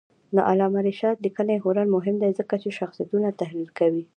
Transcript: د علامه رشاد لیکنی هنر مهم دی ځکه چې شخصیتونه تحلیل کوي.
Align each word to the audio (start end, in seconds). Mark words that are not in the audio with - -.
د 0.35 0.37
علامه 0.49 0.79
رشاد 0.89 1.15
لیکنی 1.25 1.55
هنر 1.63 1.85
مهم 1.95 2.15
دی 2.21 2.31
ځکه 2.39 2.55
چې 2.63 2.69
شخصیتونه 2.79 3.27
تحلیل 3.41 3.69
کوي. 3.79 4.03